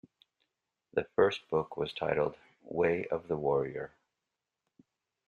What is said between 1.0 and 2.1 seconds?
first book was